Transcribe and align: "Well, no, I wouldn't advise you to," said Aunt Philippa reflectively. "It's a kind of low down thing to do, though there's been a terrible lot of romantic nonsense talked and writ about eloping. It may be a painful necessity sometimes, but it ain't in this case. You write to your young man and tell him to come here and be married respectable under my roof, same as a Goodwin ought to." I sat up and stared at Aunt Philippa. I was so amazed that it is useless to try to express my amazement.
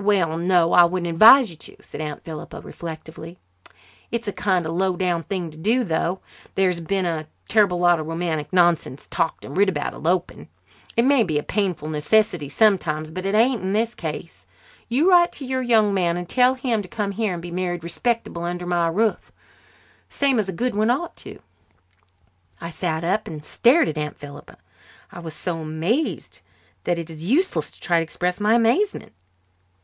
"Well, 0.00 0.36
no, 0.38 0.74
I 0.74 0.84
wouldn't 0.84 1.10
advise 1.12 1.50
you 1.50 1.56
to," 1.56 1.76
said 1.80 2.00
Aunt 2.00 2.22
Philippa 2.22 2.60
reflectively. 2.60 3.36
"It's 4.12 4.28
a 4.28 4.32
kind 4.32 4.64
of 4.64 4.70
low 4.74 4.94
down 4.96 5.24
thing 5.24 5.50
to 5.50 5.58
do, 5.58 5.82
though 5.82 6.20
there's 6.54 6.78
been 6.78 7.04
a 7.04 7.26
terrible 7.48 7.80
lot 7.80 7.98
of 7.98 8.06
romantic 8.06 8.52
nonsense 8.52 9.08
talked 9.08 9.44
and 9.44 9.56
writ 9.56 9.68
about 9.68 9.94
eloping. 9.94 10.46
It 10.96 11.04
may 11.04 11.24
be 11.24 11.36
a 11.36 11.42
painful 11.42 11.88
necessity 11.88 12.48
sometimes, 12.48 13.10
but 13.10 13.26
it 13.26 13.34
ain't 13.34 13.60
in 13.62 13.72
this 13.72 13.96
case. 13.96 14.46
You 14.88 15.10
write 15.10 15.32
to 15.32 15.44
your 15.44 15.62
young 15.62 15.92
man 15.92 16.16
and 16.16 16.28
tell 16.28 16.54
him 16.54 16.80
to 16.80 16.86
come 16.88 17.10
here 17.10 17.32
and 17.32 17.42
be 17.42 17.50
married 17.50 17.82
respectable 17.82 18.44
under 18.44 18.66
my 18.66 18.86
roof, 18.86 19.32
same 20.08 20.38
as 20.38 20.48
a 20.48 20.52
Goodwin 20.52 20.90
ought 20.90 21.16
to." 21.16 21.40
I 22.60 22.70
sat 22.70 23.02
up 23.02 23.26
and 23.26 23.44
stared 23.44 23.88
at 23.88 23.98
Aunt 23.98 24.16
Philippa. 24.16 24.58
I 25.10 25.18
was 25.18 25.34
so 25.34 25.58
amazed 25.58 26.38
that 26.84 27.00
it 27.00 27.10
is 27.10 27.24
useless 27.24 27.72
to 27.72 27.80
try 27.80 27.98
to 27.98 28.04
express 28.04 28.38
my 28.38 28.54
amazement. 28.54 29.10